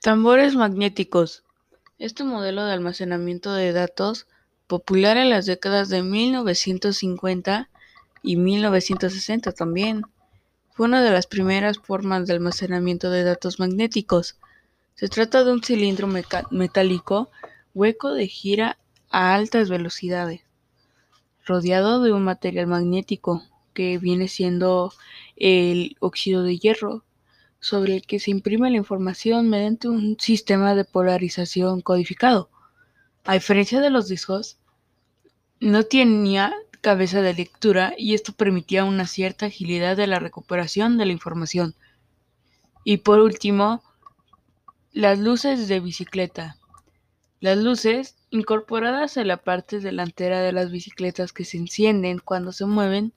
Tambores 0.00 0.56
magnéticos 0.56 1.44
este 1.98 2.24
modelo 2.24 2.64
de 2.64 2.72
almacenamiento 2.72 3.52
de 3.52 3.72
datos, 3.72 4.26
popular 4.66 5.16
en 5.16 5.30
las 5.30 5.46
décadas 5.46 5.88
de 5.88 6.02
1950 6.02 7.70
y 8.22 8.36
1960 8.36 9.52
también, 9.52 10.02
fue 10.72 10.86
una 10.86 11.02
de 11.02 11.10
las 11.10 11.26
primeras 11.26 11.78
formas 11.78 12.26
de 12.26 12.34
almacenamiento 12.34 13.10
de 13.10 13.24
datos 13.24 13.58
magnéticos. 13.58 14.36
Se 14.94 15.08
trata 15.08 15.42
de 15.42 15.52
un 15.52 15.62
cilindro 15.62 16.06
metálico 16.50 17.30
hueco 17.74 18.12
de 18.12 18.26
gira 18.26 18.76
a 19.08 19.34
altas 19.34 19.70
velocidades, 19.70 20.42
rodeado 21.46 22.02
de 22.02 22.12
un 22.12 22.24
material 22.24 22.66
magnético 22.66 23.42
que 23.72 23.96
viene 23.96 24.28
siendo 24.28 24.92
el 25.36 25.96
óxido 26.00 26.42
de 26.42 26.58
hierro, 26.58 27.04
sobre 27.60 27.96
el 27.96 28.02
que 28.06 28.20
se 28.20 28.30
imprime 28.30 28.70
la 28.70 28.76
información 28.76 29.48
mediante 29.48 29.88
un 29.88 30.16
sistema 30.20 30.74
de 30.74 30.84
polarización 30.84 31.80
codificado. 31.80 32.50
A 33.24 33.34
diferencia 33.34 33.80
de 33.80 33.90
los 33.90 34.08
discos, 34.08 34.58
no 35.60 35.84
tenía 35.84 36.54
cabeza 36.80 37.22
de 37.22 37.34
lectura 37.34 37.94
y 37.96 38.14
esto 38.14 38.32
permitía 38.32 38.84
una 38.84 39.06
cierta 39.06 39.46
agilidad 39.46 39.96
de 39.96 40.06
la 40.06 40.20
recuperación 40.20 40.98
de 40.98 41.06
la 41.06 41.12
información. 41.12 41.74
Y 42.84 42.98
por 42.98 43.18
último, 43.18 43.82
las 44.92 45.18
luces 45.18 45.66
de 45.66 45.80
bicicleta. 45.80 46.58
Las 47.40 47.58
luces, 47.58 48.16
incorporadas 48.30 49.16
en 49.16 49.28
la 49.28 49.38
parte 49.38 49.80
delantera 49.80 50.40
de 50.40 50.52
las 50.52 50.70
bicicletas 50.70 51.32
que 51.32 51.44
se 51.44 51.56
encienden 51.56 52.18
cuando 52.18 52.52
se 52.52 52.66
mueven, 52.66 53.12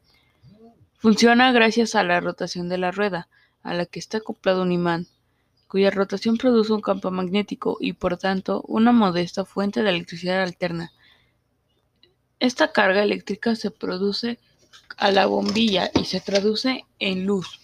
funcionan 0.97 1.53
gracias 1.53 1.95
a 1.95 2.03
la 2.03 2.19
rotación 2.19 2.67
de 2.67 2.77
la 2.79 2.91
rueda 2.91 3.29
a 3.63 3.73
la 3.73 3.85
que 3.85 3.99
está 3.99 4.17
acoplado 4.17 4.61
un 4.61 4.71
imán, 4.71 5.07
cuya 5.67 5.91
rotación 5.91 6.37
produce 6.37 6.73
un 6.73 6.81
campo 6.81 7.11
magnético 7.11 7.77
y 7.79 7.93
por 7.93 8.17
tanto 8.17 8.63
una 8.67 8.91
modesta 8.91 9.45
fuente 9.45 9.83
de 9.83 9.89
electricidad 9.89 10.41
alterna. 10.41 10.91
Esta 12.39 12.71
carga 12.71 13.03
eléctrica 13.03 13.55
se 13.55 13.69
produce 13.69 14.39
a 14.97 15.11
la 15.11 15.25
bombilla 15.25 15.91
y 15.93 16.05
se 16.05 16.21
traduce 16.21 16.85
en 16.99 17.25
luz. 17.25 17.59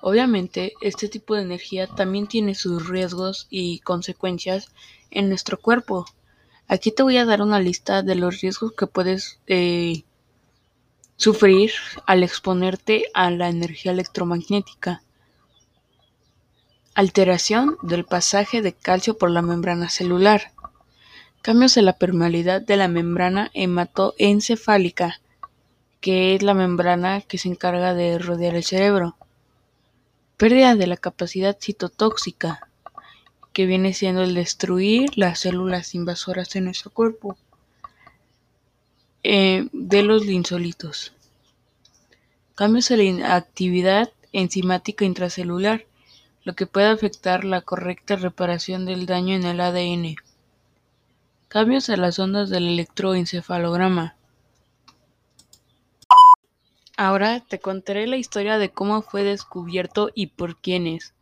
Obviamente, 0.00 0.72
este 0.80 1.08
tipo 1.08 1.36
de 1.36 1.42
energía 1.42 1.86
también 1.86 2.26
tiene 2.26 2.56
sus 2.56 2.88
riesgos 2.88 3.46
y 3.50 3.78
consecuencias 3.80 4.72
en 5.12 5.28
nuestro 5.28 5.60
cuerpo. 5.60 6.06
Aquí 6.66 6.90
te 6.90 7.04
voy 7.04 7.18
a 7.18 7.24
dar 7.24 7.40
una 7.40 7.60
lista 7.60 8.02
de 8.02 8.16
los 8.16 8.40
riesgos 8.40 8.72
que 8.72 8.88
puedes 8.88 9.38
eh, 9.46 10.02
Sufrir 11.16 11.72
al 12.06 12.22
exponerte 12.24 13.04
a 13.14 13.30
la 13.30 13.48
energía 13.48 13.92
electromagnética. 13.92 15.02
Alteración 16.94 17.76
del 17.82 18.04
pasaje 18.04 18.60
de 18.60 18.72
calcio 18.72 19.16
por 19.16 19.30
la 19.30 19.42
membrana 19.42 19.88
celular. 19.88 20.52
Cambios 21.40 21.76
en 21.76 21.84
la 21.84 21.96
permeabilidad 21.96 22.60
de 22.60 22.76
la 22.76 22.88
membrana 22.88 23.50
hematoencefálica, 23.54 25.20
que 26.00 26.34
es 26.34 26.42
la 26.42 26.54
membrana 26.54 27.20
que 27.20 27.38
se 27.38 27.48
encarga 27.48 27.94
de 27.94 28.18
rodear 28.18 28.56
el 28.56 28.64
cerebro. 28.64 29.16
Pérdida 30.36 30.74
de 30.74 30.86
la 30.88 30.96
capacidad 30.96 31.56
citotóxica, 31.60 32.68
que 33.52 33.66
viene 33.66 33.92
siendo 33.92 34.22
el 34.22 34.34
destruir 34.34 35.10
las 35.16 35.40
células 35.40 35.94
invasoras 35.94 36.56
en 36.56 36.64
nuestro 36.64 36.90
cuerpo. 36.90 37.36
Eh, 39.24 39.68
de 39.72 40.02
los 40.02 40.26
linsolitos. 40.26 41.12
Cambios 42.56 42.90
en 42.90 43.20
la 43.20 43.36
actividad 43.36 44.10
enzimática 44.32 45.04
intracelular, 45.04 45.86
lo 46.42 46.54
que 46.54 46.66
puede 46.66 46.88
afectar 46.88 47.44
la 47.44 47.60
correcta 47.60 48.16
reparación 48.16 48.84
del 48.84 49.06
daño 49.06 49.36
en 49.36 49.44
el 49.44 49.60
ADN. 49.60 50.16
Cambios 51.46 51.88
en 51.88 52.00
las 52.00 52.18
ondas 52.18 52.50
del 52.50 52.66
electroencefalograma. 52.66 54.16
Ahora 56.96 57.40
te 57.48 57.60
contaré 57.60 58.08
la 58.08 58.16
historia 58.16 58.58
de 58.58 58.70
cómo 58.70 59.02
fue 59.02 59.22
descubierto 59.22 60.10
y 60.16 60.28
por 60.28 60.56
quiénes. 60.56 61.14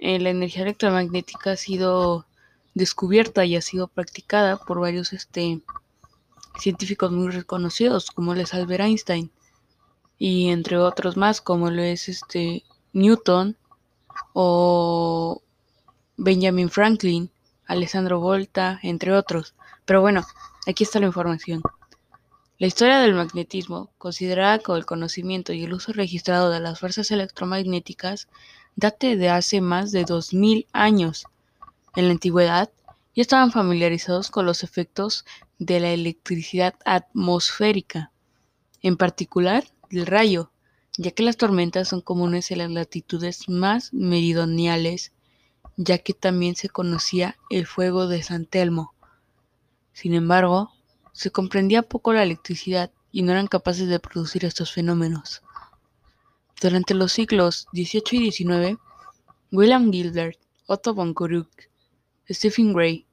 Eh, 0.00 0.18
la 0.18 0.30
energía 0.30 0.62
electromagnética 0.62 1.52
ha 1.52 1.56
sido 1.56 2.26
descubierta 2.74 3.44
y 3.44 3.54
ha 3.54 3.62
sido 3.62 3.86
practicada 3.86 4.56
por 4.56 4.80
varios 4.80 5.12
este, 5.12 5.60
científicos 6.58 7.10
muy 7.10 7.30
reconocidos 7.30 8.10
como 8.10 8.34
les 8.34 8.54
Albert 8.54 8.84
Einstein 8.84 9.30
y 10.18 10.48
entre 10.48 10.78
otros 10.78 11.16
más 11.16 11.40
como 11.40 11.70
lo 11.70 11.82
es 11.82 12.08
este 12.08 12.64
Newton 12.92 13.56
o 14.32 15.42
Benjamin 16.16 16.68
Franklin, 16.68 17.30
Alessandro 17.66 18.18
Volta, 18.18 18.80
entre 18.82 19.12
otros. 19.12 19.54
Pero 19.84 20.00
bueno, 20.00 20.24
aquí 20.66 20.84
está 20.84 20.98
la 20.98 21.06
información. 21.06 21.62
La 22.58 22.66
historia 22.66 22.98
del 22.98 23.14
magnetismo, 23.14 23.92
considerada 23.98 24.58
como 24.58 24.76
el 24.76 24.84
conocimiento 24.84 25.52
y 25.52 25.62
el 25.62 25.72
uso 25.72 25.92
registrado 25.92 26.50
de 26.50 26.58
las 26.58 26.80
fuerzas 26.80 27.12
electromagnéticas, 27.12 28.26
date 28.74 29.16
de 29.16 29.28
hace 29.28 29.60
más 29.60 29.92
de 29.92 30.04
2000 30.04 30.66
años. 30.72 31.26
En 31.94 32.06
la 32.06 32.12
antigüedad, 32.12 32.70
ya 33.18 33.22
estaban 33.22 33.50
familiarizados 33.50 34.30
con 34.30 34.46
los 34.46 34.62
efectos 34.62 35.24
de 35.58 35.80
la 35.80 35.90
electricidad 35.90 36.76
atmosférica, 36.84 38.12
en 38.80 38.96
particular 38.96 39.64
del 39.90 40.06
rayo, 40.06 40.52
ya 40.96 41.10
que 41.10 41.24
las 41.24 41.36
tormentas 41.36 41.88
son 41.88 42.00
comunes 42.00 42.52
en 42.52 42.58
las 42.58 42.70
latitudes 42.70 43.48
más 43.48 43.92
meridionales, 43.92 45.10
ya 45.76 45.98
que 45.98 46.14
también 46.14 46.54
se 46.54 46.68
conocía 46.68 47.36
el 47.50 47.66
fuego 47.66 48.06
de 48.06 48.22
San 48.22 48.46
Telmo. 48.46 48.94
Sin 49.92 50.14
embargo, 50.14 50.70
se 51.12 51.32
comprendía 51.32 51.82
poco 51.82 52.12
la 52.12 52.22
electricidad 52.22 52.92
y 53.10 53.22
no 53.22 53.32
eran 53.32 53.48
capaces 53.48 53.88
de 53.88 53.98
producir 53.98 54.44
estos 54.44 54.70
fenómenos. 54.70 55.42
Durante 56.62 56.94
los 56.94 57.10
siglos 57.10 57.66
XVIII 57.72 58.28
y 58.28 58.30
XIX, 58.30 58.78
William 59.50 59.90
Gilbert, 59.90 60.38
Otto 60.68 60.94
von 60.94 61.14
Guericke, 61.14 61.68
Stephen 62.30 62.72
Gray, 62.72 63.07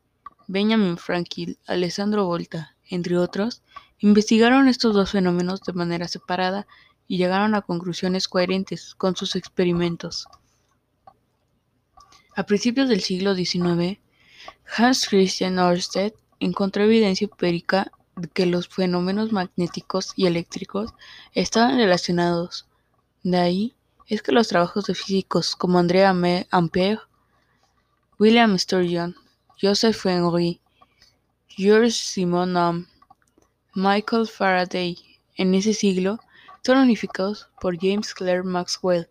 Benjamin 0.48 0.98
Franklin, 0.98 1.58
Alessandro 1.66 2.26
Volta, 2.26 2.76
entre 2.90 3.18
otros, 3.18 3.62
investigaron 4.00 4.68
estos 4.68 4.94
dos 4.94 5.12
fenómenos 5.12 5.62
de 5.62 5.74
manera 5.74 6.08
separada 6.08 6.68
y 7.08 7.18
llegaron 7.18 7.56
a 7.56 7.62
conclusiones 7.62 8.28
coherentes 8.28 8.96
con 8.96 9.16
sus 9.16 9.36
experimentos. 9.36 10.28
A 12.36 12.44
principios 12.46 12.90
del 12.90 13.02
siglo 13.02 13.34
XIX, 13.34 14.00
Hans 14.78 15.08
Christian 15.08 15.58
Ørsted 15.58 16.14
encontró 16.40 16.84
evidencia 16.84 17.26
empírica 17.26 17.92
de 18.16 18.28
que 18.28 18.46
los 18.46 18.68
fenómenos 18.68 19.32
magnéticos 19.32 20.14
y 20.16 20.28
eléctricos 20.28 20.94
estaban 21.34 21.78
relacionados. 21.78 22.68
De 23.24 23.38
ahí 23.38 23.76
es 24.08 24.22
que 24.22 24.32
los 24.32 24.48
trabajos 24.48 24.86
de 24.86 24.96
físicos 24.96 25.56
como 25.56 25.80
André 25.80 26.06
Ampère, 26.06 27.02
William 28.20 28.58
Sturgeon, 28.58 29.16
Joseph 29.62 30.06
Henry, 30.06 30.60
Georges 31.48 31.96
Simon 31.96 32.88
Michael 33.74 34.28
Faraday 34.28 34.98
en 35.38 35.54
ese 35.56 35.74
siglo 35.74 36.20
fueron 36.64 36.84
unificados 36.84 37.48
por 37.62 37.78
James 37.80 38.14
Clerk 38.14 38.44
Maxwell 38.44 39.08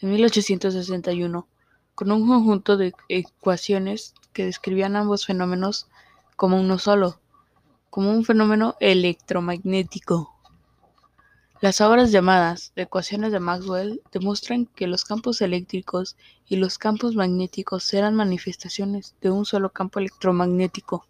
en 0.00 0.12
1861 0.12 1.48
con 1.96 2.12
un 2.12 2.28
conjunto 2.28 2.76
de 2.76 2.94
ecuaciones 3.08 4.14
que 4.32 4.44
describían 4.44 4.94
ambos 4.94 5.26
fenómenos 5.26 5.88
como 6.36 6.60
uno 6.60 6.78
solo, 6.78 7.20
como 7.90 8.12
un 8.12 8.24
fenómeno 8.24 8.76
electromagnético. 8.78 10.37
Las 11.60 11.80
obras 11.80 12.12
llamadas 12.12 12.70
ecuaciones 12.76 13.32
de 13.32 13.40
Maxwell 13.40 14.00
demuestran 14.12 14.66
que 14.66 14.86
los 14.86 15.04
campos 15.04 15.40
eléctricos 15.40 16.14
y 16.46 16.54
los 16.54 16.78
campos 16.78 17.16
magnéticos 17.16 17.92
eran 17.94 18.14
manifestaciones 18.14 19.16
de 19.20 19.30
un 19.30 19.44
solo 19.44 19.70
campo 19.70 19.98
electromagnético. 19.98 21.04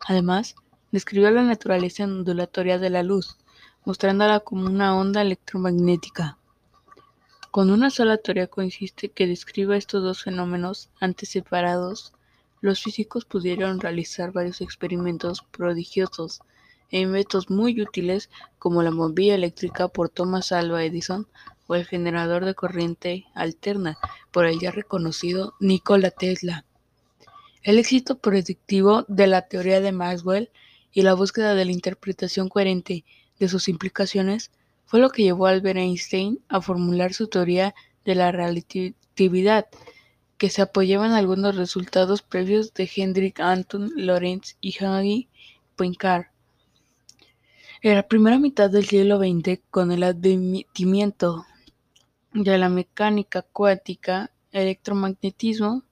Además, 0.00 0.56
describió 0.90 1.30
la 1.30 1.42
naturaleza 1.42 2.04
ondulatoria 2.04 2.78
de 2.78 2.90
la 2.90 3.02
luz, 3.02 3.38
mostrándola 3.86 4.40
como 4.40 4.66
una 4.66 4.94
onda 4.94 5.22
electromagnética. 5.22 6.36
Con 7.50 7.70
una 7.70 7.88
sola 7.88 8.18
teoría 8.18 8.48
consiste 8.48 9.08
que 9.08 9.26
describa 9.26 9.78
estos 9.78 10.02
dos 10.02 10.22
fenómenos 10.22 10.90
antes 11.00 11.30
separados, 11.30 12.12
los 12.60 12.82
físicos 12.82 13.24
pudieron 13.24 13.80
realizar 13.80 14.32
varios 14.32 14.60
experimentos 14.60 15.42
prodigiosos 15.50 16.42
en 16.92 17.10
métodos 17.10 17.50
muy 17.50 17.80
útiles 17.80 18.30
como 18.58 18.82
la 18.82 18.90
bombilla 18.90 19.34
eléctrica 19.34 19.88
por 19.88 20.08
Thomas 20.08 20.52
Alva 20.52 20.84
Edison 20.84 21.26
o 21.66 21.74
el 21.74 21.86
generador 21.86 22.44
de 22.44 22.54
corriente 22.54 23.24
alterna 23.34 23.98
por 24.30 24.46
el 24.46 24.60
ya 24.60 24.70
reconocido 24.70 25.54
Nikola 25.58 26.10
Tesla. 26.10 26.64
El 27.62 27.78
éxito 27.78 28.18
predictivo 28.18 29.04
de 29.08 29.26
la 29.26 29.42
teoría 29.42 29.80
de 29.80 29.92
Maxwell 29.92 30.50
y 30.92 31.02
la 31.02 31.14
búsqueda 31.14 31.54
de 31.54 31.64
la 31.64 31.72
interpretación 31.72 32.48
coherente 32.48 33.04
de 33.38 33.48
sus 33.48 33.68
implicaciones 33.68 34.50
fue 34.84 35.00
lo 35.00 35.10
que 35.10 35.22
llevó 35.22 35.46
a 35.46 35.50
Albert 35.50 35.78
Einstein 35.78 36.40
a 36.48 36.60
formular 36.60 37.14
su 37.14 37.28
teoría 37.28 37.74
de 38.04 38.14
la 38.14 38.32
relatividad, 38.32 39.66
que 40.36 40.50
se 40.50 40.60
apoyaba 40.60 41.06
en 41.06 41.12
algunos 41.12 41.56
resultados 41.56 42.20
previos 42.20 42.74
de 42.74 42.90
Hendrik 42.94 43.40
Anton 43.40 43.92
Lorentz 43.96 44.56
y 44.60 44.74
Henri 44.78 45.28
Poincaré. 45.76 46.31
En 47.84 47.96
la 47.96 48.06
primera 48.06 48.38
mitad 48.38 48.70
del 48.70 48.86
siglo 48.86 49.18
XX, 49.18 49.58
con 49.68 49.90
el 49.90 50.04
advenimiento 50.04 51.44
de 52.32 52.56
la 52.56 52.68
mecánica 52.68 53.42
cuántica, 53.42 54.30
el 54.52 54.62
electromagnetismo 54.62 55.82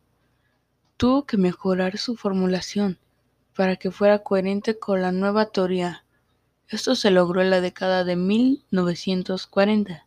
tuvo 0.96 1.26
que 1.26 1.36
mejorar 1.36 1.98
su 1.98 2.14
formulación 2.14 3.00
para 3.56 3.74
que 3.74 3.90
fuera 3.90 4.20
coherente 4.20 4.78
con 4.78 5.02
la 5.02 5.10
nueva 5.10 5.46
teoría. 5.46 6.04
Esto 6.68 6.94
se 6.94 7.10
logró 7.10 7.42
en 7.42 7.50
la 7.50 7.60
década 7.60 8.04
de 8.04 8.14
1940, 8.14 10.06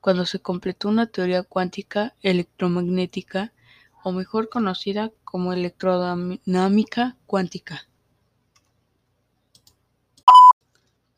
cuando 0.00 0.24
se 0.24 0.40
completó 0.40 0.88
una 0.88 1.06
teoría 1.06 1.42
cuántica 1.42 2.14
electromagnética, 2.22 3.52
o 4.02 4.12
mejor 4.12 4.48
conocida 4.48 5.12
como 5.24 5.52
electrodinámica 5.52 7.18
cuántica. 7.26 7.89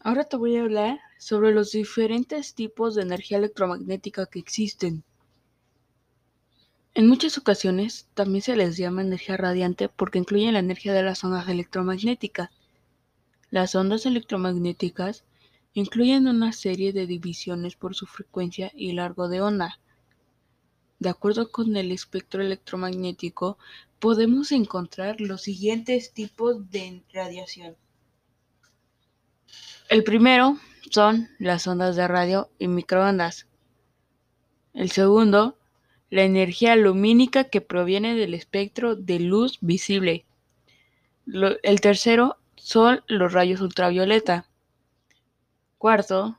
Ahora 0.04 0.24
te 0.24 0.36
voy 0.36 0.56
a 0.56 0.62
hablar 0.62 1.00
sobre 1.16 1.52
los 1.52 1.70
diferentes 1.70 2.54
tipos 2.54 2.96
de 2.96 3.02
energía 3.02 3.38
electromagnética 3.38 4.26
que 4.26 4.40
existen. 4.40 5.04
En 6.94 7.06
muchas 7.06 7.38
ocasiones 7.38 8.08
también 8.14 8.42
se 8.42 8.56
les 8.56 8.76
llama 8.76 9.02
energía 9.02 9.36
radiante 9.36 9.88
porque 9.88 10.18
incluye 10.18 10.50
la 10.50 10.58
energía 10.58 10.92
de 10.92 11.04
las 11.04 11.22
ondas 11.22 11.48
electromagnéticas. 11.48 12.50
Las 13.50 13.76
ondas 13.76 14.04
electromagnéticas 14.04 15.22
incluyen 15.72 16.26
una 16.26 16.52
serie 16.52 16.92
de 16.92 17.06
divisiones 17.06 17.76
por 17.76 17.94
su 17.94 18.06
frecuencia 18.06 18.72
y 18.74 18.94
largo 18.94 19.28
de 19.28 19.40
onda. 19.40 19.78
De 20.98 21.10
acuerdo 21.10 21.52
con 21.52 21.76
el 21.76 21.92
espectro 21.92 22.42
electromagnético, 22.42 23.56
podemos 24.00 24.50
encontrar 24.50 25.20
los 25.20 25.42
siguientes 25.42 26.12
tipos 26.12 26.68
de 26.72 27.04
radiación. 27.12 27.76
El 29.92 30.04
primero 30.04 30.56
son 30.90 31.28
las 31.38 31.66
ondas 31.66 31.96
de 31.96 32.08
radio 32.08 32.48
y 32.58 32.66
microondas. 32.66 33.46
El 34.72 34.90
segundo, 34.90 35.58
la 36.08 36.22
energía 36.22 36.76
lumínica 36.76 37.44
que 37.44 37.60
proviene 37.60 38.14
del 38.14 38.32
espectro 38.32 38.96
de 38.96 39.20
luz 39.20 39.58
visible. 39.60 40.24
el 41.26 41.80
tercero 41.82 42.38
son 42.56 43.04
los 43.06 43.34
rayos 43.34 43.60
ultravioleta. 43.60 44.46
Cuarto, 45.76 46.38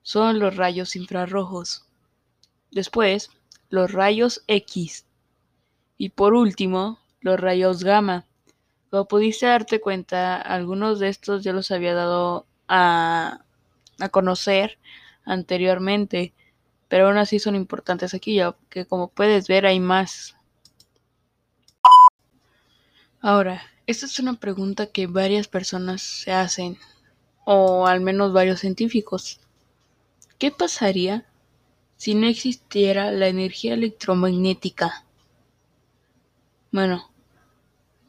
son 0.00 0.38
los 0.38 0.56
rayos 0.56 0.96
infrarrojos. 0.96 1.86
Después, 2.70 3.28
los 3.68 3.92
rayos 3.92 4.42
X. 4.46 5.04
Y 5.98 6.08
por 6.08 6.32
último, 6.32 6.98
los 7.20 7.38
rayos 7.38 7.84
gamma. 7.84 8.24
Como 8.88 9.06
pudiste 9.06 9.44
darte 9.44 9.82
cuenta, 9.82 10.40
algunos 10.40 10.98
de 10.98 11.10
estos 11.10 11.44
ya 11.44 11.52
los 11.52 11.70
había 11.72 11.92
dado 11.92 12.46
a, 12.70 13.44
conocer 14.12 14.78
anteriormente, 15.26 16.32
pero 16.88 17.08
aún 17.08 17.18
así 17.18 17.38
son 17.38 17.54
importantes 17.54 18.14
aquí, 18.14 18.36
ya 18.36 18.56
que 18.70 18.86
como 18.86 19.08
puedes 19.08 19.48
ver 19.48 19.66
hay 19.66 19.80
más. 19.80 20.36
Ahora, 23.20 23.62
esta 23.86 24.06
es 24.06 24.18
una 24.18 24.34
pregunta 24.34 24.86
que 24.86 25.06
varias 25.06 25.48
personas 25.48 26.00
se 26.00 26.32
hacen, 26.32 26.78
o 27.44 27.86
al 27.86 28.00
menos 28.00 28.32
varios 28.32 28.60
científicos. 28.60 29.40
¿Qué 30.38 30.50
pasaría 30.50 31.26
si 31.96 32.14
no 32.14 32.26
existiera 32.26 33.10
la 33.10 33.26
energía 33.28 33.74
electromagnética? 33.74 35.04
Bueno, 36.72 37.10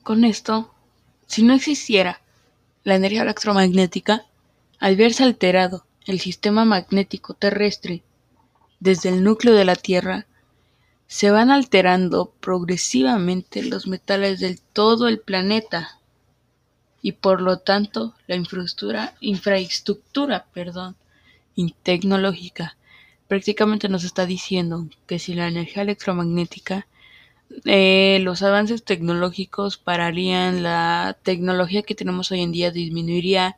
con 0.03 0.23
esto, 0.23 0.73
si 1.25 1.43
no 1.43 1.53
existiera 1.53 2.21
la 2.83 2.95
energía 2.95 3.23
electromagnética, 3.23 4.25
al 4.81 4.95
verse 4.95 5.23
alterado 5.23 5.85
el 6.07 6.19
sistema 6.19 6.65
magnético 6.65 7.35
terrestre 7.35 8.03
desde 8.79 9.09
el 9.09 9.23
núcleo 9.23 9.53
de 9.53 9.63
la 9.63 9.75
Tierra, 9.75 10.25
se 11.05 11.29
van 11.29 11.51
alterando 11.51 12.33
progresivamente 12.39 13.63
los 13.63 13.85
metales 13.85 14.39
del 14.39 14.59
todo 14.59 15.07
el 15.07 15.19
planeta 15.19 15.99
y 17.03 17.11
por 17.11 17.41
lo 17.41 17.59
tanto 17.59 18.15
la 18.25 18.35
infraestructura, 18.35 19.13
infraestructura 19.19 20.47
perdón, 20.51 20.95
tecnológica. 21.83 22.75
Prácticamente 23.27 23.87
nos 23.87 24.03
está 24.03 24.25
diciendo 24.25 24.87
que 25.05 25.19
si 25.19 25.35
la 25.35 25.47
energía 25.47 25.83
electromagnética 25.83 26.87
eh, 27.65 28.17
los 28.23 28.41
avances 28.41 28.83
tecnológicos 28.83 29.77
pararían, 29.77 30.63
la 30.63 31.17
tecnología 31.21 31.83
que 31.83 31.93
tenemos 31.93 32.31
hoy 32.31 32.41
en 32.41 32.51
día 32.51 32.71
disminuiría 32.71 33.57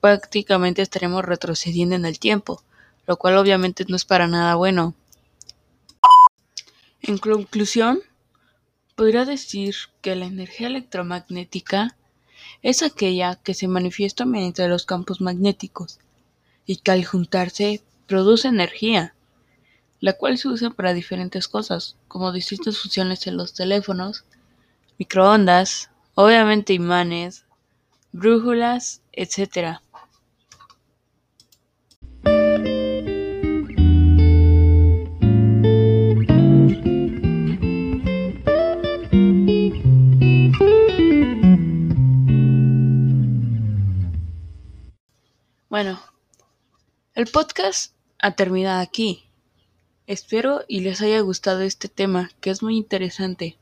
prácticamente 0.00 0.82
estaremos 0.82 1.24
retrocediendo 1.24 1.94
en 1.94 2.04
el 2.04 2.18
tiempo, 2.18 2.62
lo 3.06 3.16
cual 3.16 3.36
obviamente 3.36 3.84
no 3.88 3.96
es 3.96 4.04
para 4.04 4.26
nada 4.26 4.54
bueno. 4.54 4.94
En 7.00 7.18
conclusión, 7.18 8.00
podría 8.96 9.24
decir 9.24 9.74
que 10.02 10.16
la 10.16 10.26
energía 10.26 10.66
electromagnética 10.66 11.96
es 12.62 12.82
aquella 12.82 13.36
que 13.36 13.54
se 13.54 13.68
manifiesta 13.68 14.24
mediante 14.24 14.66
los 14.68 14.84
campos 14.84 15.20
magnéticos 15.20 15.98
y 16.66 16.76
que 16.76 16.90
al 16.90 17.04
juntarse 17.04 17.82
produce 18.06 18.48
energía, 18.48 19.14
la 20.00 20.14
cual 20.14 20.38
se 20.38 20.48
usa 20.48 20.70
para 20.70 20.92
diferentes 20.94 21.48
cosas, 21.48 21.96
como 22.08 22.32
distintas 22.32 22.78
funciones 22.78 23.26
en 23.26 23.36
los 23.36 23.54
teléfonos, 23.54 24.24
microondas, 24.98 25.90
obviamente 26.14 26.72
imanes, 26.72 27.44
brújulas, 28.12 29.02
etc. 29.18 29.80
Bueno, 45.68 46.00
el 47.14 47.26
podcast 47.26 47.92
ha 48.20 48.36
terminado 48.36 48.80
aquí. 48.80 49.24
Espero 50.06 50.64
y 50.66 50.80
les 50.80 51.02
haya 51.02 51.20
gustado 51.20 51.62
este 51.62 51.88
tema, 51.88 52.30
que 52.40 52.50
es 52.50 52.62
muy 52.62 52.76
interesante. 52.76 53.58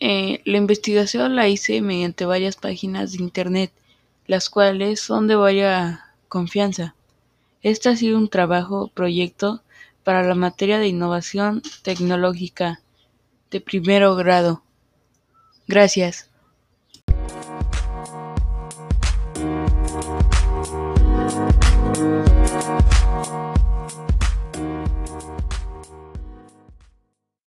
Eh, 0.00 0.40
la 0.44 0.58
investigación 0.58 1.34
la 1.34 1.48
hice 1.48 1.80
mediante 1.80 2.26
varias 2.26 2.56
páginas 2.56 3.12
de 3.12 3.22
internet 3.22 3.72
las 4.32 4.48
cuales 4.48 4.98
son 4.98 5.26
de 5.26 5.36
vaya 5.36 6.06
confianza. 6.30 6.94
Este 7.60 7.90
ha 7.90 7.96
sido 7.96 8.16
un 8.16 8.30
trabajo 8.30 8.90
proyecto 8.94 9.62
para 10.04 10.22
la 10.22 10.34
materia 10.34 10.78
de 10.78 10.88
innovación 10.88 11.60
tecnológica 11.82 12.80
de 13.50 13.60
primero 13.60 14.16
grado. 14.16 14.62
Gracias. 15.68 16.31